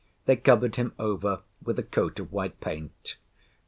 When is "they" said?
0.25-0.35